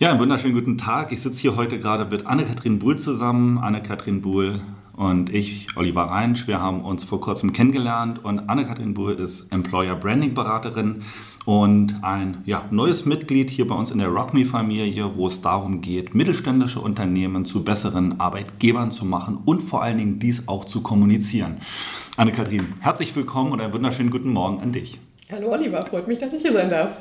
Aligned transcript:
Ja, 0.00 0.10
einen 0.10 0.20
wunderschönen 0.20 0.54
guten 0.54 0.78
Tag. 0.78 1.10
Ich 1.10 1.22
sitze 1.22 1.40
hier 1.40 1.56
heute 1.56 1.80
gerade 1.80 2.04
mit 2.04 2.24
Anne-Kathrin 2.24 2.78
Buhl 2.78 2.96
zusammen. 2.96 3.58
Anne-Kathrin 3.58 4.22
Buhl 4.22 4.60
und 4.96 5.34
ich, 5.34 5.66
Oliver 5.74 6.04
Reinsch, 6.04 6.46
wir 6.46 6.60
haben 6.60 6.84
uns 6.84 7.02
vor 7.02 7.20
kurzem 7.20 7.52
kennengelernt 7.52 8.24
und 8.24 8.48
Anne-Kathrin 8.48 8.94
Buhl 8.94 9.14
ist 9.14 9.52
Employer 9.52 9.96
Branding 9.96 10.34
Beraterin 10.34 11.02
und 11.46 11.94
ein 12.02 12.44
ja, 12.46 12.64
neues 12.70 13.06
Mitglied 13.06 13.50
hier 13.50 13.66
bei 13.66 13.74
uns 13.74 13.90
in 13.90 13.98
der 13.98 14.06
RockMe-Familie, 14.06 15.16
wo 15.16 15.26
es 15.26 15.40
darum 15.40 15.80
geht, 15.80 16.14
mittelständische 16.14 16.78
Unternehmen 16.78 17.44
zu 17.44 17.64
besseren 17.64 18.20
Arbeitgebern 18.20 18.92
zu 18.92 19.04
machen 19.04 19.40
und 19.46 19.64
vor 19.64 19.82
allen 19.82 19.98
Dingen 19.98 20.20
dies 20.20 20.46
auch 20.46 20.64
zu 20.64 20.80
kommunizieren. 20.80 21.56
Anne-Kathrin, 22.16 22.74
herzlich 22.78 23.16
willkommen 23.16 23.50
und 23.50 23.60
einen 23.60 23.72
wunderschönen 23.72 24.10
guten 24.10 24.32
Morgen 24.32 24.60
an 24.60 24.70
dich. 24.70 25.00
Hallo 25.28 25.50
Oliver, 25.50 25.84
freut 25.84 26.06
mich, 26.06 26.18
dass 26.18 26.32
ich 26.32 26.42
hier 26.42 26.52
sein 26.52 26.70
darf. 26.70 26.96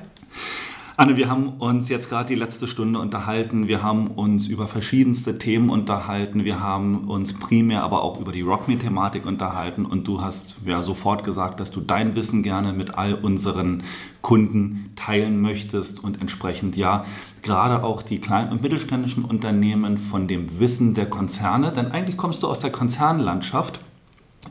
Anne, 0.99 1.15
wir 1.15 1.29
haben 1.29 1.49
uns 1.59 1.89
jetzt 1.89 2.09
gerade 2.09 2.29
die 2.29 2.39
letzte 2.39 2.65
Stunde 2.65 2.97
unterhalten. 2.99 3.67
Wir 3.67 3.83
haben 3.83 4.07
uns 4.07 4.47
über 4.47 4.65
verschiedenste 4.65 5.37
Themen 5.37 5.69
unterhalten. 5.69 6.43
Wir 6.43 6.59
haben 6.59 7.07
uns 7.07 7.35
primär 7.35 7.83
aber 7.83 8.01
auch 8.01 8.19
über 8.19 8.31
die 8.31 8.41
Rockme-Thematik 8.41 9.27
unterhalten. 9.27 9.85
Und 9.85 10.07
du 10.07 10.21
hast 10.21 10.55
ja 10.65 10.81
sofort 10.81 11.23
gesagt, 11.23 11.59
dass 11.59 11.69
du 11.69 11.81
dein 11.81 12.15
Wissen 12.15 12.41
gerne 12.41 12.73
mit 12.73 12.95
all 12.95 13.13
unseren 13.13 13.83
Kunden 14.23 14.91
teilen 14.95 15.39
möchtest 15.39 16.03
und 16.03 16.19
entsprechend 16.19 16.75
ja 16.75 17.05
gerade 17.43 17.83
auch 17.83 18.01
die 18.01 18.17
kleinen 18.17 18.51
und 18.51 18.63
mittelständischen 18.63 19.23
Unternehmen 19.23 19.99
von 19.99 20.27
dem 20.27 20.59
Wissen 20.59 20.95
der 20.95 21.05
Konzerne, 21.05 21.71
denn 21.71 21.91
eigentlich 21.91 22.17
kommst 22.17 22.41
du 22.41 22.47
aus 22.47 22.61
der 22.61 22.71
Konzernlandschaft, 22.71 23.81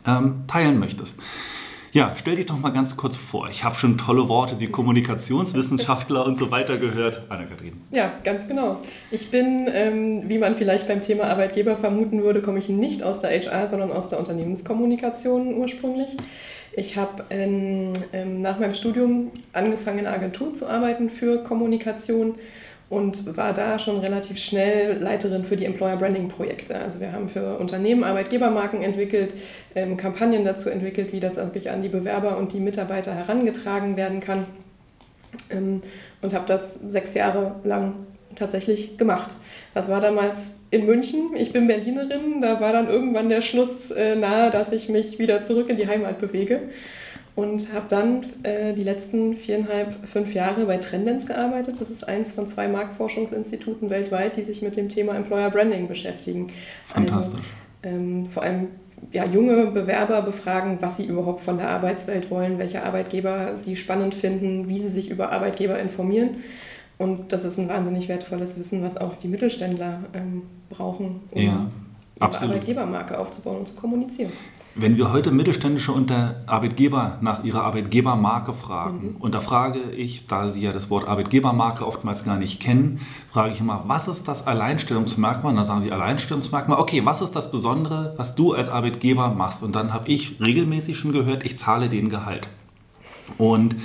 ähm, 0.07 0.45
teilen 0.47 0.79
möchtest. 0.79 1.17
Ja, 1.97 2.13
stell 2.15 2.37
dich 2.37 2.45
doch 2.45 2.59
mal 2.59 2.75
ganz 2.75 2.99
kurz 2.99 3.17
vor. 3.17 3.49
Ich 3.49 3.65
habe 3.65 3.75
schon 3.75 3.97
tolle 3.97 4.29
Worte 4.29 4.61
wie 4.61 4.67
Kommunikationswissenschaftler 4.67 6.27
und 6.27 6.37
so 6.37 6.51
weiter 6.51 6.77
gehört. 6.77 7.23
Anna-Kathrin. 7.31 7.73
Ja, 7.91 8.13
ganz 8.23 8.47
genau. 8.47 8.83
Ich 9.11 9.31
bin, 9.31 9.67
ähm, 9.73 10.29
wie 10.29 10.37
man 10.37 10.57
vielleicht 10.57 10.89
beim 10.89 11.01
Thema 11.01 11.25
Arbeitgeber 11.25 11.79
vermuten 11.79 12.23
würde, 12.23 12.43
komme 12.43 12.59
ich 12.59 12.69
nicht 12.69 13.03
aus 13.03 13.23
der 13.23 13.31
HR, 13.31 13.67
sondern 13.67 13.93
aus 13.93 14.11
der 14.11 14.19
Unternehmenskommunikation 14.19 15.55
ursprünglich. 15.55 16.09
Ich 16.77 16.99
habe 16.99 17.25
ähm, 17.31 17.95
ähm, 18.13 18.43
nach 18.43 18.59
meinem 18.59 18.75
Studium 18.75 19.31
angefangen, 19.55 20.01
in 20.01 20.07
einer 20.07 20.17
Agentur 20.17 20.55
zu 20.55 20.69
arbeiten 20.69 21.09
für 21.09 21.45
Kommunikation 21.45 22.35
und 22.89 23.37
war 23.37 23.53
da 23.53 23.79
schon 23.79 23.99
relativ 23.99 24.39
schnell 24.39 24.99
Leiterin 25.01 25.45
für 25.45 25.57
die 25.57 25.65
Employer 25.65 25.97
Branding 25.97 26.29
Projekte. 26.29 26.79
Also 26.79 27.01
wir 27.01 27.13
haben 27.13 27.29
für 27.29 27.59
Unternehmen 27.59 28.05
Arbeitgebermarken 28.05 28.83
entwickelt, 28.83 29.35
ähm, 29.75 29.97
Kampagnen 29.97 30.45
dazu 30.45 30.71
entwickelt, 30.71 31.13
wie 31.13 31.21
das 31.21 31.37
wirklich 31.37 31.71
an 31.71 31.83
die 31.83 31.89
Bewerber 31.89 32.37
und 32.39 32.53
die 32.53 32.61
Mitarbeiter 32.61 33.13
herangetragen 33.15 33.97
werden 33.97 34.21
kann 34.21 34.47
ähm, 35.51 35.83
und 36.23 36.33
habe 36.33 36.47
das 36.47 36.75
sechs 36.75 37.15
Jahre 37.15 37.57
lang 37.65 37.95
tatsächlich 38.37 38.97
gemacht. 38.99 39.35
Das 39.75 39.89
war 39.89 40.01
damals 40.01 40.53
in 40.71 40.87
München. 40.87 41.35
Ich 41.37 41.53
bin 41.53 41.67
Berlinerin. 41.67 42.41
Da 42.41 42.61
war 42.61 42.73
dann 42.73 42.89
irgendwann 42.89 43.29
der 43.29 43.41
Schluss 43.41 43.91
äh, 43.91 44.15
nahe, 44.15 44.51
dass 44.51 44.73
ich 44.73 44.89
mich 44.89 45.19
wieder 45.19 45.43
zurück 45.43 45.69
in 45.69 45.77
die 45.77 45.89
Heimat 45.89 46.19
bewege 46.21 46.61
und 47.37 47.73
habe 47.75 47.85
dann 47.89 48.25
äh, 48.43 48.73
die 48.73 48.83
letzten 48.83 49.37
viereinhalb, 49.37 50.09
fünf 50.09 50.35
Jahre 50.35 50.65
bei 50.65 50.79
Trendens 50.79 51.27
gearbeitet. 51.27 51.81
Das 51.81 51.91
ist 51.91 52.09
eins 52.09 52.33
von 52.33 52.49
zwei 52.49 52.67
Marktforschungsinstituten 52.67 53.91
weltweit, 53.91 54.37
die 54.37 54.43
sich 54.43 54.63
mit 54.63 54.77
dem 54.77 54.89
Thema 54.89 55.15
Employer 55.15 55.51
Branding 55.51 55.87
beschäftigen. 55.87 56.49
Fantastisch. 56.87 57.41
Also, 57.83 57.97
ähm, 57.97 58.25
vor 58.25 58.43
allem 58.43 58.69
ja, 59.13 59.27
junge 59.27 59.67
Bewerber 59.67 60.23
befragen, 60.23 60.79
was 60.81 60.97
sie 60.97 61.05
überhaupt 61.05 61.43
von 61.43 61.59
der 61.59 61.69
Arbeitswelt 61.69 62.31
wollen, 62.31 62.59
welche 62.59 62.83
Arbeitgeber 62.83 63.57
sie 63.57 63.77
spannend 63.77 64.15
finden, 64.15 64.69
wie 64.69 64.79
sie 64.79 64.89
sich 64.89 65.11
über 65.11 65.31
Arbeitgeber 65.31 65.79
informieren. 65.79 66.37
Und 66.97 67.35
das 67.35 67.45
ist 67.45 67.59
ein 67.59 67.69
wahnsinnig 67.69 68.09
wertvolles 68.09 68.59
Wissen, 68.59 68.83
was 68.83 68.97
auch 68.97 69.15
die 69.15 69.29
Mittelständler 69.29 70.01
ähm, 70.15 70.45
brauchen, 70.71 71.21
um 71.31 71.43
ja, 71.43 71.71
ihre 72.19 72.43
Arbeitgebermarke 72.43 73.19
aufzubauen 73.19 73.59
und 73.59 73.69
zu 73.69 73.75
kommunizieren. 73.75 74.33
Wenn 74.79 74.99
wir 74.99 75.11
heute 75.11 75.31
mittelständische 75.31 75.95
Arbeitgeber 76.45 77.17
nach 77.23 77.43
ihrer 77.45 77.65
Arbeitgebermarke 77.65 78.53
fragen, 78.53 79.15
mhm. 79.15 79.17
und 79.21 79.35
da 79.35 79.41
frage 79.41 79.81
ich, 79.97 80.27
da 80.27 80.51
Sie 80.51 80.61
ja 80.61 80.71
das 80.71 80.91
Wort 80.91 81.09
Arbeitgebermarke 81.09 81.87
oftmals 81.87 82.25
gar 82.25 82.37
nicht 82.37 82.61
kennen, 82.61 83.01
frage 83.33 83.55
ich 83.55 83.61
immer, 83.61 83.85
was 83.87 84.07
ist 84.07 84.29
das 84.29 84.47
Alleinstellungsmerkmal? 84.47 85.53
Und 85.53 85.57
dann 85.57 85.65
sagen 85.65 85.81
Sie 85.81 85.91
Alleinstellungsmerkmal. 85.91 86.79
Okay, 86.79 87.01
was 87.07 87.23
ist 87.23 87.35
das 87.35 87.51
Besondere, 87.51 88.13
was 88.19 88.35
du 88.35 88.53
als 88.53 88.69
Arbeitgeber 88.69 89.31
machst? 89.31 89.63
Und 89.63 89.75
dann 89.75 89.95
habe 89.95 90.09
ich 90.09 90.39
regelmäßig 90.43 90.99
schon 90.99 91.13
gehört, 91.13 91.47
ich 91.47 91.57
zahle 91.57 91.89
den 91.89 92.11
Gehalt. 92.11 92.47
Und 93.39 93.77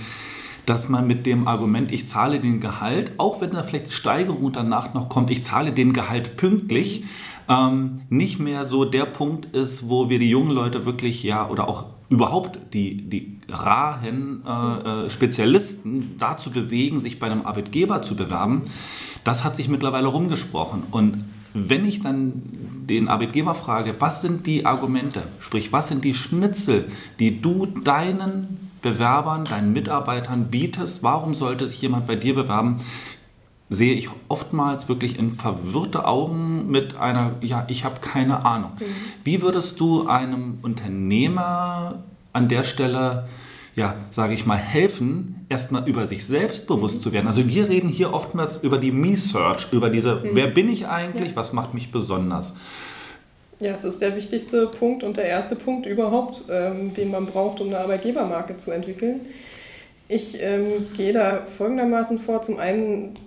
dass 0.65 0.89
man 0.89 1.07
mit 1.07 1.25
dem 1.25 1.47
Argument, 1.47 1.93
ich 1.93 2.09
zahle 2.09 2.41
den 2.41 2.59
Gehalt, 2.59 3.13
auch 3.17 3.39
wenn 3.39 3.51
da 3.51 3.63
vielleicht 3.63 3.87
die 3.87 3.93
Steigerung 3.93 4.51
danach 4.51 4.93
noch 4.93 5.07
kommt, 5.07 5.31
ich 5.31 5.41
zahle 5.43 5.71
den 5.71 5.93
Gehalt 5.93 6.35
pünktlich, 6.35 7.05
ähm, 7.49 8.01
nicht 8.09 8.39
mehr 8.39 8.65
so 8.65 8.85
der 8.85 9.05
Punkt 9.05 9.55
ist, 9.55 9.89
wo 9.89 10.09
wir 10.09 10.19
die 10.19 10.29
jungen 10.29 10.51
Leute 10.51 10.85
wirklich, 10.85 11.23
ja, 11.23 11.49
oder 11.49 11.67
auch 11.67 11.85
überhaupt 12.09 12.59
die, 12.73 13.09
die 13.09 13.39
rahen 13.49 14.43
äh, 14.45 15.05
äh, 15.05 15.09
Spezialisten 15.09 16.15
dazu 16.17 16.51
bewegen, 16.51 16.99
sich 16.99 17.19
bei 17.19 17.27
einem 17.27 17.45
Arbeitgeber 17.45 18.01
zu 18.01 18.15
bewerben, 18.15 18.63
das 19.23 19.43
hat 19.43 19.55
sich 19.55 19.69
mittlerweile 19.69 20.07
rumgesprochen. 20.07 20.83
Und 20.91 21.25
wenn 21.53 21.85
ich 21.85 22.01
dann 22.01 22.33
den 22.89 23.07
Arbeitgeber 23.07 23.55
frage, 23.55 23.95
was 23.99 24.21
sind 24.21 24.47
die 24.47 24.65
Argumente, 24.65 25.23
sprich, 25.39 25.71
was 25.71 25.87
sind 25.87 26.03
die 26.03 26.13
Schnitzel, 26.13 26.87
die 27.19 27.41
du 27.41 27.65
deinen 27.65 28.71
Bewerbern, 28.81 29.45
deinen 29.45 29.73
Mitarbeitern 29.73 30.47
bietest, 30.49 31.03
warum 31.03 31.35
sollte 31.35 31.67
sich 31.67 31.81
jemand 31.81 32.07
bei 32.07 32.15
dir 32.15 32.35
bewerben, 32.35 32.79
sehe 33.71 33.93
ich 33.93 34.09
oftmals 34.27 34.89
wirklich 34.89 35.17
in 35.17 35.31
verwirrte 35.31 36.05
Augen 36.05 36.69
mit 36.69 36.97
einer, 36.97 37.35
ja, 37.39 37.65
ich 37.69 37.85
habe 37.85 38.01
keine 38.01 38.45
Ahnung. 38.45 38.71
Mhm. 38.77 38.85
Wie 39.23 39.41
würdest 39.41 39.79
du 39.79 40.07
einem 40.07 40.59
Unternehmer 40.61 42.03
an 42.33 42.49
der 42.49 42.65
Stelle, 42.65 43.29
ja, 43.77 43.95
sage 44.11 44.33
ich 44.33 44.45
mal, 44.45 44.57
helfen, 44.57 45.45
erstmal 45.47 45.87
über 45.87 46.05
sich 46.05 46.25
selbst 46.25 46.67
bewusst 46.67 46.97
mhm. 46.97 47.01
zu 47.01 47.13
werden? 47.13 47.27
Also 47.27 47.47
wir 47.47 47.69
reden 47.69 47.87
hier 47.87 48.13
oftmals 48.13 48.57
über 48.57 48.77
die 48.77 48.91
Me-Search, 48.91 49.71
über 49.71 49.89
diese, 49.89 50.15
mhm. 50.15 50.31
wer 50.33 50.47
bin 50.47 50.67
ich 50.67 50.87
eigentlich, 50.87 51.29
ja. 51.29 51.35
was 51.37 51.53
macht 51.53 51.73
mich 51.73 51.93
besonders? 51.93 52.53
Ja, 53.61 53.73
es 53.73 53.85
ist 53.85 54.01
der 54.01 54.17
wichtigste 54.17 54.67
Punkt 54.67 55.01
und 55.03 55.15
der 55.15 55.25
erste 55.25 55.55
Punkt 55.55 55.85
überhaupt, 55.85 56.43
ähm, 56.49 56.93
den 56.93 57.09
man 57.09 57.25
braucht, 57.25 57.61
um 57.61 57.67
eine 57.67 57.79
Arbeitgebermarke 57.79 58.57
zu 58.57 58.71
entwickeln. 58.71 59.21
Ich 60.09 60.35
ähm, 60.41 60.87
gehe 60.97 61.13
da 61.13 61.45
folgendermaßen 61.45 62.19
vor. 62.19 62.41
Zum 62.41 62.59
einen 62.59 63.17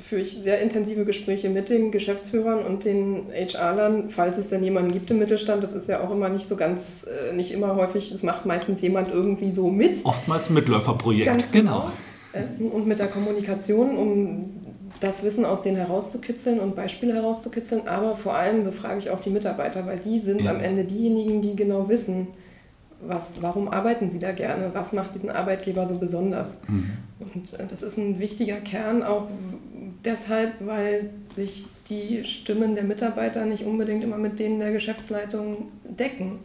führe 0.00 0.22
ich 0.22 0.36
sehr 0.36 0.60
intensive 0.60 1.04
Gespräche 1.04 1.48
mit 1.48 1.68
den 1.68 1.90
Geschäftsführern 1.90 2.64
und 2.64 2.84
den 2.84 3.26
HR-Lern, 3.32 4.10
falls 4.10 4.38
es 4.38 4.48
denn 4.48 4.64
jemanden 4.64 4.92
gibt 4.92 5.10
im 5.10 5.18
Mittelstand. 5.18 5.62
Das 5.62 5.72
ist 5.72 5.88
ja 5.88 6.00
auch 6.00 6.10
immer 6.10 6.28
nicht 6.28 6.48
so 6.48 6.56
ganz, 6.56 7.06
äh, 7.06 7.34
nicht 7.34 7.52
immer 7.52 7.76
häufig, 7.76 8.10
das 8.10 8.22
macht 8.22 8.46
meistens 8.46 8.80
jemand 8.80 9.10
irgendwie 9.10 9.50
so 9.50 9.70
mit. 9.70 10.04
Oftmals 10.04 10.48
ein 10.48 10.54
Mitläuferprojekt, 10.54 11.26
ganz 11.26 11.52
genau. 11.52 11.90
genau. 12.32 12.74
Und 12.74 12.86
mit 12.86 12.98
der 12.98 13.08
Kommunikation, 13.08 13.96
um 13.96 14.60
das 15.00 15.22
Wissen 15.24 15.44
aus 15.44 15.62
denen 15.62 15.76
herauszukitzeln 15.76 16.60
und 16.60 16.76
Beispiele 16.76 17.14
herauszukitzeln, 17.14 17.88
aber 17.88 18.16
vor 18.16 18.34
allem 18.34 18.64
befrage 18.64 18.98
ich 18.98 19.10
auch 19.10 19.20
die 19.20 19.30
Mitarbeiter, 19.30 19.86
weil 19.86 19.98
die 19.98 20.20
sind 20.20 20.42
ja. 20.42 20.50
am 20.50 20.60
Ende 20.60 20.84
diejenigen, 20.84 21.42
die 21.42 21.56
genau 21.56 21.88
wissen, 21.88 22.28
was, 23.00 23.40
warum 23.40 23.68
arbeiten 23.68 24.10
sie 24.10 24.18
da 24.18 24.32
gerne, 24.32 24.70
was 24.74 24.92
macht 24.92 25.14
diesen 25.14 25.30
Arbeitgeber 25.30 25.88
so 25.88 25.98
besonders. 25.98 26.62
Mhm. 26.68 26.90
Und 27.18 27.54
äh, 27.58 27.66
das 27.66 27.82
ist 27.82 27.96
ein 27.96 28.18
wichtiger 28.18 28.56
Kern, 28.56 29.02
auch 29.02 29.28
deshalb, 30.04 30.54
weil 30.66 31.10
sich 31.34 31.64
die 31.88 32.24
Stimmen 32.24 32.74
der 32.74 32.84
Mitarbeiter 32.84 33.44
nicht 33.44 33.64
unbedingt 33.64 34.04
immer 34.04 34.18
mit 34.18 34.38
denen 34.38 34.60
der 34.60 34.72
Geschäftsleitung 34.72 35.68
decken. 35.84 36.40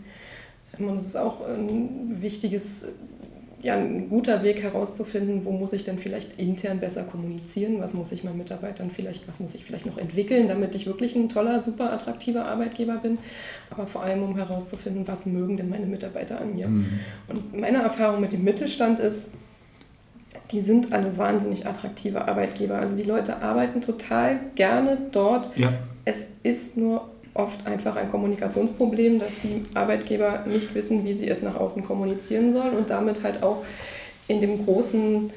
Ähm, 0.77 0.89
und 0.89 0.97
es 0.97 1.05
ist 1.05 1.15
auch 1.15 1.47
ein 1.47 2.21
wichtiges, 2.21 2.89
ja, 3.61 3.75
ein 3.75 4.09
guter 4.09 4.43
Weg 4.43 4.61
herauszufinden, 4.61 5.45
wo 5.45 5.51
muss 5.51 5.73
ich 5.73 5.85
denn 5.85 5.97
vielleicht 5.97 6.39
intern 6.39 6.79
besser 6.79 7.03
kommunizieren, 7.03 7.79
was 7.79 7.93
muss 7.93 8.11
ich 8.11 8.23
meinen 8.23 8.37
Mitarbeitern 8.37 8.91
vielleicht, 8.91 9.27
was 9.27 9.39
muss 9.39 9.55
ich 9.55 9.65
vielleicht 9.65 9.85
noch 9.85 9.97
entwickeln, 9.97 10.47
damit 10.47 10.75
ich 10.75 10.85
wirklich 10.85 11.15
ein 11.15 11.29
toller, 11.29 11.63
super 11.63 11.91
attraktiver 11.91 12.45
Arbeitgeber 12.45 12.97
bin, 12.97 13.17
aber 13.69 13.87
vor 13.87 14.03
allem 14.03 14.23
um 14.23 14.35
herauszufinden, 14.35 15.07
was 15.07 15.25
mögen 15.25 15.57
denn 15.57 15.69
meine 15.69 15.85
Mitarbeiter 15.87 16.41
an 16.41 16.55
mir. 16.55 16.67
Mhm. 16.67 16.99
Und 17.27 17.59
meine 17.59 17.81
Erfahrung 17.81 18.21
mit 18.21 18.33
dem 18.33 18.43
Mittelstand 18.43 18.99
ist, 18.99 19.31
die 20.51 20.61
sind 20.61 20.93
alle 20.93 21.17
wahnsinnig 21.17 21.65
attraktive 21.65 22.27
Arbeitgeber. 22.27 22.75
Also 22.75 22.95
die 22.95 23.03
Leute 23.03 23.41
arbeiten 23.41 23.81
total 23.81 24.39
gerne 24.55 24.97
dort. 25.11 25.55
Ja. 25.57 25.73
Es 26.05 26.23
ist 26.43 26.77
nur 26.77 27.09
oft 27.33 27.65
einfach 27.67 27.95
ein 27.95 28.09
Kommunikationsproblem, 28.09 29.19
dass 29.19 29.39
die 29.39 29.63
Arbeitgeber 29.73 30.45
nicht 30.45 30.73
wissen, 30.73 31.03
wie 31.03 31.13
sie 31.13 31.27
es 31.27 31.41
nach 31.41 31.55
außen 31.55 31.83
kommunizieren 31.83 32.53
sollen 32.53 32.75
und 32.77 32.89
damit 32.89 33.23
halt 33.23 33.43
auch 33.43 33.63
in 34.27 34.41
dem 34.41 34.65
großen 34.65 35.31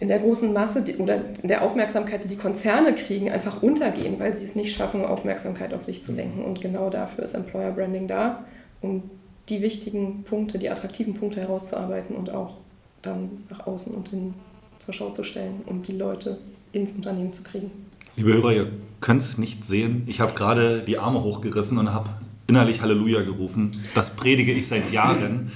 in 0.00 0.08
der 0.08 0.18
großen 0.18 0.52
Masse 0.52 0.82
oder 0.98 1.20
in 1.42 1.46
der 1.46 1.62
Aufmerksamkeit, 1.62 2.24
die 2.24 2.28
die 2.28 2.36
Konzerne 2.36 2.92
kriegen, 2.92 3.30
einfach 3.30 3.62
untergehen, 3.62 4.18
weil 4.18 4.34
sie 4.34 4.42
es 4.44 4.56
nicht 4.56 4.74
schaffen, 4.74 5.04
Aufmerksamkeit 5.04 5.72
auf 5.72 5.84
sich 5.84 6.02
zu 6.02 6.10
lenken. 6.10 6.44
Und 6.44 6.60
genau 6.60 6.90
dafür 6.90 7.22
ist 7.22 7.34
Employer 7.34 7.70
Branding 7.70 8.08
da, 8.08 8.44
um 8.80 9.04
die 9.48 9.62
wichtigen 9.62 10.24
Punkte, 10.24 10.58
die 10.58 10.70
attraktiven 10.70 11.14
Punkte 11.14 11.40
herauszuarbeiten 11.40 12.16
und 12.16 12.34
auch 12.34 12.56
dann 13.02 13.44
nach 13.50 13.66
außen 13.66 13.92
und 13.92 14.12
in, 14.12 14.34
zur 14.78 14.94
Schau 14.94 15.10
zu 15.10 15.24
stellen 15.24 15.60
und 15.66 15.88
die 15.88 15.96
Leute 15.96 16.38
ins 16.72 16.92
Unternehmen 16.92 17.32
zu 17.32 17.42
kriegen. 17.42 17.70
Liebe 18.16 18.32
Hörer, 18.32 18.52
ihr 18.52 18.72
könnt 19.00 19.22
es 19.22 19.38
nicht 19.38 19.66
sehen. 19.66 20.04
Ich 20.06 20.20
habe 20.20 20.32
gerade 20.34 20.82
die 20.82 20.98
Arme 20.98 21.22
hochgerissen 21.22 21.78
und 21.78 21.92
habe 21.92 22.10
innerlich 22.46 22.82
Halleluja 22.82 23.22
gerufen. 23.22 23.82
Das 23.94 24.10
predige 24.10 24.52
ich 24.52 24.68
seit 24.68 24.92
Jahren. 24.92 25.52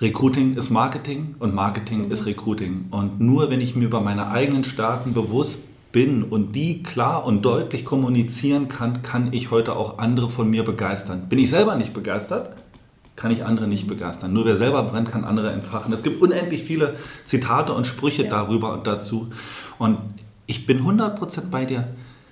Recruiting 0.00 0.56
ist 0.56 0.70
Marketing 0.70 1.36
und 1.38 1.54
Marketing 1.54 2.06
mhm. 2.06 2.12
ist 2.12 2.26
Recruiting. 2.26 2.86
Und 2.90 3.20
nur 3.20 3.50
wenn 3.50 3.60
ich 3.60 3.76
mir 3.76 3.84
über 3.84 4.00
meine 4.00 4.28
eigenen 4.30 4.64
Stärken 4.64 5.14
bewusst 5.14 5.62
bin 5.92 6.24
und 6.24 6.56
die 6.56 6.82
klar 6.82 7.24
und 7.24 7.44
deutlich 7.44 7.84
kommunizieren 7.84 8.68
kann, 8.68 9.02
kann 9.02 9.32
ich 9.32 9.52
heute 9.52 9.76
auch 9.76 9.98
andere 9.98 10.28
von 10.28 10.50
mir 10.50 10.64
begeistern. 10.64 11.28
Bin 11.28 11.38
ich 11.38 11.50
selber 11.50 11.76
nicht 11.76 11.94
begeistert, 11.94 12.56
kann 13.16 13.30
ich 13.30 13.44
andere 13.44 13.68
nicht 13.68 13.86
begeistern. 13.86 14.32
Nur 14.32 14.44
wer 14.44 14.56
selber 14.56 14.82
brennt, 14.82 15.10
kann 15.10 15.24
andere 15.24 15.52
entfachen. 15.52 15.92
Es 15.92 16.02
gibt 16.02 16.20
unendlich 16.20 16.64
viele 16.64 16.96
Zitate 17.24 17.72
und 17.72 17.86
Sprüche 17.86 18.24
ja. 18.24 18.30
darüber 18.30 18.72
und 18.72 18.86
dazu. 18.86 19.30
Und 19.78 19.98
ich 20.46 20.66
bin 20.66 20.80
100% 20.80 21.50
bei 21.50 21.64
dir, 21.64 21.88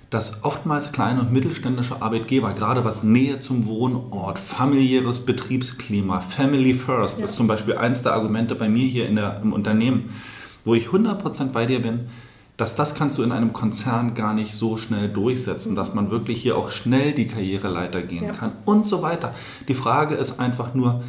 dass 0.09 0.43
oftmals 0.43 0.91
kleine 0.91 1.21
und 1.21 1.33
mittelständische 1.33 2.01
Arbeitgeber, 2.01 2.53
gerade 2.53 2.85
was 2.85 3.01
Nähe 3.01 3.39
zum 3.39 3.65
Wohnort, 3.65 4.37
familiäres 4.37 5.21
Betriebsklima, 5.21 6.21
Family 6.21 6.75
First, 6.75 7.17
ja. 7.17 7.25
ist 7.25 7.35
zum 7.35 7.47
Beispiel 7.47 7.77
eins 7.77 8.03
der 8.03 8.13
Argumente 8.13 8.53
bei 8.53 8.69
mir 8.69 8.85
hier 8.85 9.07
in 9.07 9.15
der, 9.15 9.41
im 9.41 9.53
Unternehmen, 9.53 10.11
wo 10.65 10.75
ich 10.75 10.87
100% 10.89 11.45
bei 11.45 11.65
dir 11.65 11.81
bin, 11.81 12.09
dass 12.57 12.75
das 12.75 12.93
kannst 12.93 13.17
du 13.17 13.23
in 13.23 13.31
einem 13.31 13.51
Konzern 13.51 14.13
gar 14.13 14.33
nicht 14.33 14.53
so 14.53 14.77
schnell 14.77 15.09
durchsetzen, 15.09 15.75
dass 15.75 15.93
man 15.93 16.11
wirklich 16.11 16.41
hier 16.41 16.57
auch 16.57 16.69
schnell 16.69 17.13
die 17.13 17.27
Karriereleiter 17.27 18.03
gehen 18.03 18.25
ja. 18.25 18.31
kann 18.31 18.51
und 18.65 18.85
so 18.85 19.01
weiter. 19.01 19.33
Die 19.67 19.73
Frage 19.73 20.15
ist 20.15 20.39
einfach 20.39 20.73
nur, 20.73 21.01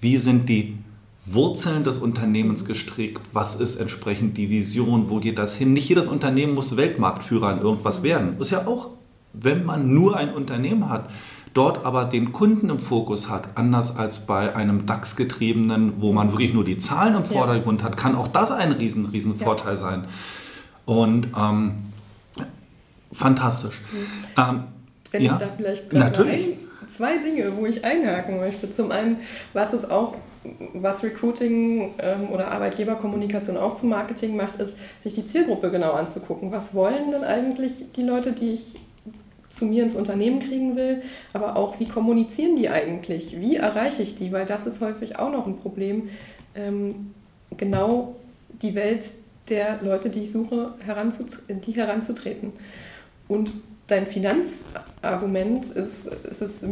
wie 0.00 0.16
sind 0.16 0.48
die 0.48 0.78
Wurzeln 1.26 1.84
des 1.84 1.98
Unternehmens 1.98 2.64
gestrickt? 2.64 3.20
Was 3.32 3.54
ist 3.54 3.76
entsprechend 3.76 4.38
die 4.38 4.48
Vision? 4.48 5.10
Wo 5.10 5.18
geht 5.18 5.38
das 5.38 5.54
hin? 5.56 5.74
Nicht 5.74 5.88
jedes 5.88 6.06
Unternehmen 6.06 6.54
muss 6.54 6.76
Weltmarktführer 6.76 7.52
in 7.52 7.60
irgendwas 7.60 8.02
werden. 8.02 8.38
Ist 8.40 8.50
ja 8.50 8.66
auch, 8.66 8.88
wenn 9.34 9.66
man 9.66 9.92
nur 9.92 10.16
ein 10.16 10.32
Unternehmen 10.32 10.88
hat, 10.88 11.10
dort 11.52 11.84
aber 11.84 12.06
den 12.06 12.32
Kunden 12.32 12.70
im 12.70 12.78
Fokus 12.78 13.28
hat, 13.28 13.48
anders 13.56 13.96
als 13.96 14.26
bei 14.26 14.54
einem 14.56 14.86
DAX-getriebenen, 14.86 15.94
wo 15.98 16.12
man 16.12 16.32
wirklich 16.32 16.54
nur 16.54 16.64
die 16.64 16.78
Zahlen 16.78 17.14
im 17.14 17.24
Vordergrund 17.24 17.80
ja. 17.80 17.88
hat, 17.88 17.96
kann 17.96 18.14
auch 18.14 18.28
das 18.28 18.50
ein 18.50 18.72
riesen, 18.72 19.06
riesen 19.06 19.38
ja. 19.38 19.44
Vorteil 19.44 19.76
sein. 19.76 20.06
Und 20.88 21.28
ähm, 21.38 21.74
fantastisch. 23.12 23.82
Mhm. 23.92 24.06
Ähm, 24.38 24.64
Wenn 25.10 25.22
ja, 25.22 25.32
ich 25.32 25.38
da 25.38 25.48
vielleicht 25.54 25.92
natürlich. 25.92 26.46
Ein, 26.46 26.88
zwei 26.88 27.18
Dinge, 27.18 27.54
wo 27.58 27.66
ich 27.66 27.84
einhaken 27.84 28.38
möchte. 28.38 28.70
Zum 28.70 28.90
einen, 28.90 29.18
was 29.52 29.74
es 29.74 29.90
auch 29.90 30.14
was 30.72 31.02
Recruiting 31.02 31.92
ähm, 31.98 32.30
oder 32.30 32.50
Arbeitgeberkommunikation 32.52 33.58
auch 33.58 33.74
zum 33.74 33.90
Marketing 33.90 34.34
macht, 34.34 34.62
ist, 34.62 34.78
sich 35.00 35.12
die 35.12 35.26
Zielgruppe 35.26 35.70
genau 35.70 35.92
anzugucken. 35.92 36.52
Was 36.52 36.74
wollen 36.74 37.10
denn 37.10 37.22
eigentlich 37.22 37.92
die 37.94 38.02
Leute, 38.02 38.32
die 38.32 38.54
ich 38.54 38.76
zu 39.50 39.66
mir 39.66 39.82
ins 39.82 39.94
Unternehmen 39.94 40.40
kriegen 40.40 40.74
will, 40.74 41.02
aber 41.34 41.56
auch, 41.56 41.78
wie 41.80 41.88
kommunizieren 41.88 42.56
die 42.56 42.70
eigentlich? 42.70 43.38
Wie 43.38 43.56
erreiche 43.56 44.02
ich 44.02 44.14
die? 44.14 44.32
Weil 44.32 44.46
das 44.46 44.66
ist 44.66 44.80
häufig 44.80 45.18
auch 45.18 45.30
noch 45.30 45.46
ein 45.46 45.58
Problem, 45.58 46.08
ähm, 46.54 47.12
genau 47.58 48.16
die 48.62 48.74
Welt 48.74 49.04
der 49.50 49.80
Leute, 49.82 50.10
die 50.10 50.22
ich 50.22 50.32
suche, 50.32 50.74
heranzut 50.84 51.38
die 51.48 51.72
heranzutreten. 51.72 52.52
Und 53.28 53.52
dein 53.88 54.06
Finanzargument 54.06 55.66
ist, 55.66 56.06
ist 56.06 56.42
es 56.42 56.64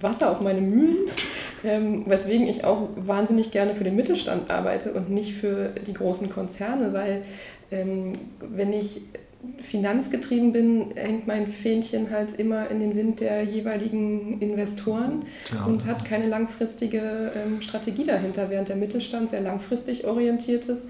Wasser 0.00 0.30
auf 0.30 0.40
meine 0.40 0.60
Mühlen, 0.60 0.96
ähm, 1.64 2.04
weswegen 2.06 2.48
ich 2.48 2.64
auch 2.64 2.88
wahnsinnig 2.96 3.50
gerne 3.50 3.74
für 3.74 3.84
den 3.84 3.94
Mittelstand 3.94 4.50
arbeite 4.50 4.92
und 4.92 5.10
nicht 5.10 5.34
für 5.34 5.70
die 5.86 5.92
großen 5.92 6.30
Konzerne, 6.30 6.92
weil 6.92 7.22
ähm, 7.70 8.14
wenn 8.40 8.72
ich 8.72 9.02
finanzgetrieben 9.60 10.52
bin, 10.52 10.92
hängt 10.94 11.26
mein 11.26 11.48
Fähnchen 11.48 12.10
halt 12.10 12.38
immer 12.38 12.70
in 12.70 12.80
den 12.80 12.96
Wind 12.96 13.20
der 13.20 13.42
jeweiligen 13.42 14.40
Investoren 14.40 15.24
ja. 15.52 15.64
und 15.64 15.84
hat 15.84 16.04
keine 16.04 16.28
langfristige 16.28 17.32
ähm, 17.34 17.60
Strategie 17.60 18.04
dahinter, 18.04 18.50
während 18.50 18.68
der 18.68 18.76
Mittelstand 18.76 19.30
sehr 19.30 19.40
langfristig 19.40 20.06
orientiert 20.06 20.66
ist 20.66 20.86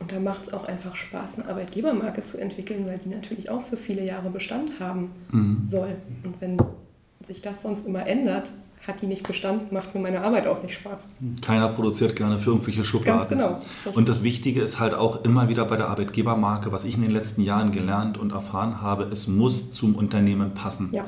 und 0.00 0.12
da 0.12 0.18
macht 0.18 0.42
es 0.42 0.52
auch 0.52 0.64
einfach 0.64 0.96
Spaß, 0.96 1.38
eine 1.38 1.48
Arbeitgebermarke 1.48 2.24
zu 2.24 2.40
entwickeln, 2.40 2.86
weil 2.86 2.98
die 2.98 3.10
natürlich 3.10 3.50
auch 3.50 3.64
für 3.64 3.76
viele 3.76 4.04
Jahre 4.04 4.30
Bestand 4.30 4.80
haben 4.80 5.10
mhm. 5.30 5.62
soll. 5.66 5.96
Und 6.24 6.40
wenn 6.40 6.58
sich 7.22 7.42
das 7.42 7.62
sonst 7.62 7.86
immer 7.86 8.06
ändert, 8.06 8.50
hat 8.86 9.02
die 9.02 9.06
nicht 9.06 9.28
Bestand, 9.28 9.72
macht 9.72 9.94
mir 9.94 10.00
meine 10.00 10.22
Arbeit 10.22 10.46
auch 10.46 10.62
nicht 10.62 10.74
Spaß. 10.74 11.10
Keiner 11.42 11.68
produziert 11.68 12.16
gerne 12.16 12.38
für 12.38 12.50
irgendwelche 12.50 12.82
Schubladen. 12.82 13.18
Ganz 13.18 13.28
genau. 13.28 13.60
Richtig. 13.84 13.94
Und 13.94 14.08
das 14.08 14.22
Wichtige 14.22 14.62
ist 14.62 14.80
halt 14.80 14.94
auch 14.94 15.22
immer 15.22 15.50
wieder 15.50 15.66
bei 15.66 15.76
der 15.76 15.88
Arbeitgebermarke, 15.88 16.72
was 16.72 16.84
ich 16.84 16.94
in 16.94 17.02
den 17.02 17.10
letzten 17.10 17.42
Jahren 17.42 17.72
gelernt 17.72 18.16
und 18.16 18.32
erfahren 18.32 18.80
habe, 18.80 19.04
es 19.04 19.28
muss 19.28 19.70
zum 19.70 19.94
Unternehmen 19.96 20.54
passen. 20.54 20.88
Ja. 20.92 21.04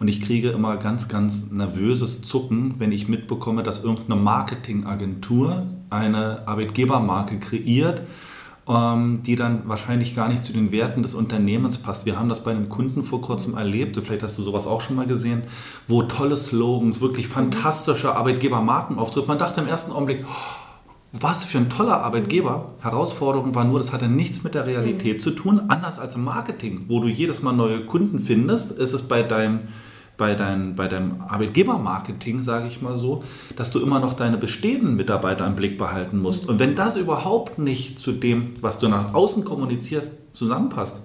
Und 0.00 0.08
ich 0.08 0.20
kriege 0.20 0.50
immer 0.50 0.76
ganz, 0.76 1.08
ganz 1.08 1.50
nervöses 1.50 2.20
Zucken, 2.20 2.74
wenn 2.78 2.92
ich 2.92 3.08
mitbekomme, 3.08 3.62
dass 3.62 3.82
irgendeine 3.82 4.20
Marketingagentur 4.20 5.66
eine 5.88 6.46
Arbeitgebermarke 6.46 7.38
kreiert 7.38 8.02
ähm, 8.68 9.22
die 9.22 9.36
dann 9.36 9.68
wahrscheinlich 9.68 10.14
gar 10.14 10.28
nicht 10.28 10.44
zu 10.44 10.52
den 10.52 10.72
Werten 10.72 11.02
des 11.02 11.14
Unternehmens 11.14 11.78
passt. 11.78 12.06
Wir 12.06 12.18
haben 12.18 12.28
das 12.28 12.42
bei 12.42 12.50
einem 12.50 12.68
Kunden 12.68 13.04
vor 13.04 13.20
kurzem 13.20 13.56
erlebt, 13.56 14.00
vielleicht 14.02 14.22
hast 14.22 14.38
du 14.38 14.42
sowas 14.42 14.66
auch 14.66 14.80
schon 14.80 14.96
mal 14.96 15.06
gesehen, 15.06 15.42
wo 15.86 16.02
tolle 16.02 16.36
Slogans, 16.36 17.00
wirklich 17.00 17.28
fantastische 17.28 18.14
Arbeitgebermarkenauftritt. 18.14 19.28
Man 19.28 19.38
dachte 19.38 19.60
im 19.60 19.66
ersten 19.66 19.92
Augenblick, 19.92 20.24
was 21.12 21.44
für 21.44 21.58
ein 21.58 21.70
toller 21.70 22.02
Arbeitgeber. 22.02 22.72
Herausforderung 22.80 23.54
war 23.54 23.64
nur, 23.64 23.78
das 23.78 23.92
hatte 23.92 24.08
nichts 24.08 24.42
mit 24.42 24.54
der 24.54 24.66
Realität 24.66 25.22
zu 25.22 25.30
tun. 25.30 25.62
Anders 25.68 26.00
als 26.00 26.16
im 26.16 26.24
Marketing, 26.24 26.86
wo 26.88 27.00
du 27.00 27.06
jedes 27.06 27.40
Mal 27.40 27.52
neue 27.52 27.86
Kunden 27.86 28.18
findest, 28.18 28.72
ist 28.72 28.92
es 28.92 29.02
bei 29.02 29.22
deinem 29.22 29.60
bei, 30.16 30.34
dein, 30.34 30.76
bei 30.76 30.86
deinem 30.86 31.20
Arbeitgebermarketing, 31.26 32.42
sage 32.42 32.68
ich 32.68 32.80
mal 32.80 32.96
so, 32.96 33.24
dass 33.56 33.70
du 33.70 33.80
immer 33.80 33.98
noch 33.98 34.12
deine 34.12 34.38
bestehenden 34.38 34.94
Mitarbeiter 34.94 35.46
im 35.46 35.56
Blick 35.56 35.76
behalten 35.76 36.20
musst. 36.20 36.48
Und 36.48 36.58
wenn 36.58 36.76
das 36.76 36.96
überhaupt 36.96 37.58
nicht 37.58 37.98
zu 37.98 38.12
dem, 38.12 38.54
was 38.60 38.78
du 38.78 38.88
nach 38.88 39.14
außen 39.14 39.44
kommunizierst, 39.44 40.12
zusammenpasst, 40.32 41.00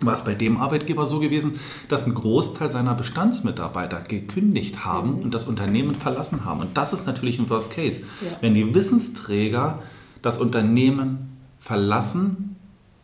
war 0.00 0.14
es 0.14 0.22
bei 0.22 0.34
dem 0.34 0.56
Arbeitgeber 0.56 1.06
so 1.06 1.20
gewesen, 1.20 1.60
dass 1.88 2.06
ein 2.06 2.14
Großteil 2.14 2.70
seiner 2.70 2.94
Bestandsmitarbeiter 2.94 4.00
gekündigt 4.00 4.84
haben 4.84 5.16
mhm. 5.16 5.22
und 5.22 5.34
das 5.34 5.44
Unternehmen 5.44 5.94
verlassen 5.94 6.44
haben. 6.44 6.60
Und 6.60 6.76
das 6.76 6.92
ist 6.92 7.06
natürlich 7.06 7.38
ein 7.38 7.48
Worst 7.50 7.70
Case. 7.70 8.00
Ja. 8.20 8.36
Wenn 8.40 8.54
die 8.54 8.74
Wissensträger 8.74 9.78
das 10.20 10.38
Unternehmen 10.38 11.38
verlassen 11.60 12.56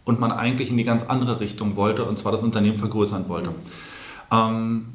und 0.05 0.19
man 0.19 0.33
eigentlich 0.33 0.71
in 0.71 0.77
die 0.77 0.85
ganz 0.85 1.05
andere 1.05 1.41
Richtung 1.41 1.77
wollte, 1.77 2.05
und 2.05 2.19
zwar 2.19 2.33
das 2.33 2.43
Unternehmen 2.43 2.79
vergrößern 2.79 3.29
wollte. 3.29 3.51
Mhm. 3.51 3.55
Ähm, 4.33 4.87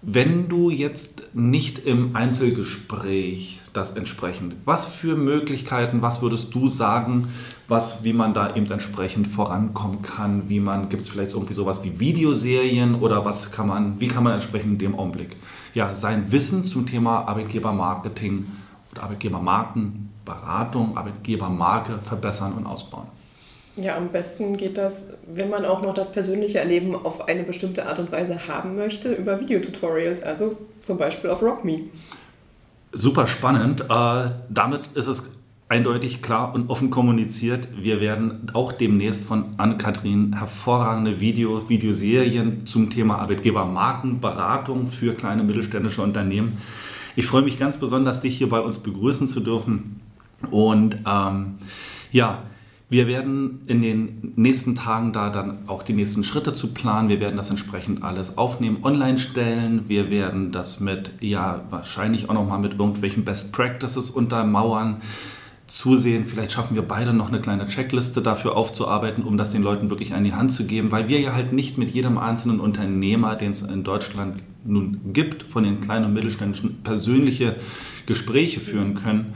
wenn 0.00 0.48
du 0.48 0.70
jetzt 0.70 1.22
nicht 1.34 1.80
im 1.80 2.14
Einzelgespräch 2.14 3.60
das 3.72 3.92
entsprechend, 3.92 4.54
was 4.64 4.86
für 4.86 5.16
Möglichkeiten, 5.16 6.02
was 6.02 6.22
würdest 6.22 6.54
du 6.54 6.68
sagen, 6.68 7.28
was, 7.66 8.04
wie 8.04 8.12
man 8.12 8.32
da 8.32 8.54
eben 8.54 8.70
entsprechend 8.70 9.26
vorankommen 9.26 10.02
kann, 10.02 10.48
wie 10.48 10.60
man, 10.60 10.88
gibt 10.88 11.02
es 11.02 11.08
vielleicht 11.08 11.34
irgendwie 11.34 11.54
sowas 11.54 11.82
wie 11.82 11.98
Videoserien 11.98 12.94
oder 12.94 13.24
was 13.24 13.50
kann 13.50 13.66
man, 13.66 13.98
wie 14.00 14.08
kann 14.08 14.22
man 14.22 14.34
entsprechend 14.34 14.74
in 14.74 14.78
dem 14.78 14.94
Augenblick 14.98 15.36
ja, 15.74 15.94
sein 15.94 16.30
Wissen 16.30 16.62
zum 16.62 16.86
Thema 16.86 17.26
Arbeitgebermarketing 17.26 18.46
oder 18.92 19.02
Arbeitgebermarkenberatung, 19.02 20.96
Arbeitgebermarke 20.96 21.98
verbessern 22.04 22.52
und 22.52 22.66
ausbauen? 22.66 23.17
Ja, 23.80 23.96
am 23.96 24.08
besten 24.08 24.56
geht 24.56 24.76
das, 24.76 25.14
wenn 25.32 25.50
man 25.50 25.64
auch 25.64 25.82
noch 25.82 25.94
das 25.94 26.10
persönliche 26.10 26.58
Erleben 26.58 26.96
auf 26.96 27.28
eine 27.28 27.44
bestimmte 27.44 27.86
Art 27.86 28.00
und 28.00 28.10
Weise 28.10 28.48
haben 28.48 28.74
möchte, 28.74 29.12
über 29.12 29.40
Videotutorials, 29.40 30.24
also 30.24 30.56
zum 30.82 30.98
Beispiel 30.98 31.30
auf 31.30 31.42
RockMe. 31.42 31.82
Super 32.92 33.28
spannend. 33.28 33.82
Äh, 33.82 34.30
damit 34.48 34.88
ist 34.94 35.06
es 35.06 35.22
eindeutig 35.68 36.22
klar 36.22 36.54
und 36.54 36.70
offen 36.70 36.90
kommuniziert. 36.90 37.68
Wir 37.80 38.00
werden 38.00 38.50
auch 38.52 38.72
demnächst 38.72 39.26
von 39.26 39.44
Ann-Kathrin 39.58 40.36
hervorragende 40.36 41.20
Video, 41.20 41.68
Videoserien 41.68 42.66
zum 42.66 42.90
Thema 42.90 43.18
Arbeitgebermarkenberatung 43.18 44.88
für 44.88 45.12
kleine 45.12 45.44
mittelständische 45.44 46.02
Unternehmen. 46.02 46.58
Ich 47.14 47.26
freue 47.26 47.42
mich 47.42 47.58
ganz 47.58 47.76
besonders, 47.76 48.20
dich 48.20 48.38
hier 48.38 48.48
bei 48.48 48.60
uns 48.60 48.78
begrüßen 48.78 49.28
zu 49.28 49.38
dürfen. 49.38 50.00
Und 50.50 50.98
ähm, 51.06 51.58
ja, 52.10 52.42
wir 52.90 53.06
werden 53.06 53.60
in 53.66 53.82
den 53.82 54.32
nächsten 54.36 54.74
Tagen 54.74 55.12
da 55.12 55.28
dann 55.28 55.58
auch 55.66 55.82
die 55.82 55.92
nächsten 55.92 56.24
Schritte 56.24 56.54
zu 56.54 56.68
planen. 56.68 57.10
Wir 57.10 57.20
werden 57.20 57.36
das 57.36 57.50
entsprechend 57.50 58.02
alles 58.02 58.38
aufnehmen, 58.38 58.78
online 58.82 59.18
stellen. 59.18 59.84
Wir 59.88 60.10
werden 60.10 60.52
das 60.52 60.80
mit, 60.80 61.12
ja, 61.20 61.64
wahrscheinlich 61.68 62.30
auch 62.30 62.34
nochmal 62.34 62.60
mit 62.60 62.78
irgendwelchen 62.78 63.24
Best 63.24 63.52
Practices 63.52 64.08
untermauern. 64.08 65.02
Zusehen, 65.66 66.24
vielleicht 66.24 66.52
schaffen 66.52 66.76
wir 66.76 66.82
beide 66.82 67.12
noch 67.12 67.28
eine 67.28 67.40
kleine 67.40 67.66
Checkliste 67.66 68.22
dafür 68.22 68.56
aufzuarbeiten, 68.56 69.22
um 69.22 69.36
das 69.36 69.50
den 69.50 69.62
Leuten 69.62 69.90
wirklich 69.90 70.14
an 70.14 70.24
die 70.24 70.32
Hand 70.32 70.50
zu 70.50 70.64
geben, 70.64 70.90
weil 70.90 71.08
wir 71.08 71.20
ja 71.20 71.34
halt 71.34 71.52
nicht 71.52 71.76
mit 71.76 71.90
jedem 71.90 72.16
einzelnen 72.16 72.58
Unternehmer, 72.58 73.36
den 73.36 73.52
es 73.52 73.60
in 73.60 73.84
Deutschland 73.84 74.42
nun 74.64 75.12
gibt, 75.12 75.42
von 75.42 75.64
den 75.64 75.82
kleinen 75.82 76.06
und 76.06 76.14
mittelständischen, 76.14 76.82
persönliche 76.82 77.56
Gespräche 78.06 78.60
führen 78.60 78.94
können. 78.94 79.34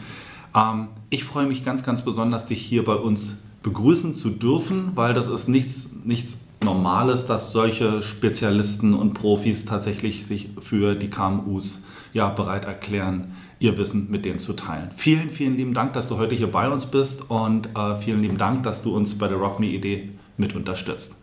Ähm, 0.54 0.88
ich 1.10 1.24
freue 1.24 1.46
mich 1.46 1.64
ganz, 1.64 1.82
ganz 1.82 2.02
besonders, 2.02 2.46
dich 2.46 2.60
hier 2.60 2.84
bei 2.84 2.94
uns 2.94 3.36
begrüßen 3.62 4.14
zu 4.14 4.30
dürfen, 4.30 4.92
weil 4.94 5.14
das 5.14 5.28
ist 5.28 5.48
nichts, 5.48 5.90
nichts 6.04 6.38
normal 6.62 7.10
ist, 7.10 7.26
dass 7.26 7.52
solche 7.52 8.02
Spezialisten 8.02 8.94
und 8.94 9.14
Profis 9.14 9.64
tatsächlich 9.64 10.26
sich 10.26 10.50
für 10.60 10.94
die 10.94 11.10
KMUs 11.10 11.82
ja, 12.12 12.28
bereit 12.28 12.64
erklären, 12.64 13.34
ihr 13.58 13.78
Wissen 13.78 14.10
mit 14.10 14.24
denen 14.24 14.38
zu 14.38 14.52
teilen. 14.52 14.90
Vielen, 14.96 15.30
vielen 15.30 15.56
lieben 15.56 15.74
Dank, 15.74 15.92
dass 15.92 16.08
du 16.08 16.18
heute 16.18 16.34
hier 16.34 16.50
bei 16.50 16.68
uns 16.68 16.86
bist 16.86 17.30
und 17.30 17.68
äh, 17.76 17.96
vielen 17.96 18.22
lieben 18.22 18.36
Dank, 18.36 18.64
dass 18.64 18.82
du 18.82 18.94
uns 18.94 19.16
bei 19.16 19.28
der 19.28 19.38
Rock 19.38 19.60
Me 19.60 19.66
Idee 19.66 20.10
mit 20.36 20.54
unterstützt. 20.54 21.14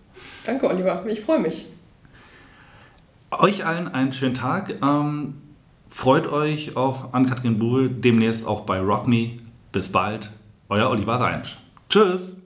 Danke, 0.46 0.68
Oliver. 0.68 1.06
Ich 1.08 1.22
freue 1.22 1.40
mich. 1.40 1.66
Euch 3.32 3.66
allen 3.66 3.88
einen 3.88 4.14
schönen 4.14 4.34
Tag. 4.34 4.76
Ähm, 4.82 5.36
freut 5.90 6.28
euch 6.28 6.76
auf 6.76 7.14
Ann-Kathrin 7.14 7.60
Buhl 7.60 7.90
demnächst 7.90 8.46
auch 8.46 8.62
bei 8.62 8.80
Rock 8.80 9.08
Me. 9.08 9.38
Bis 9.72 9.90
bald. 9.90 10.32
Euer 10.70 10.90
Oliver 10.90 11.20
Reinsch. 11.20 11.58
Tschüss. 11.90 12.42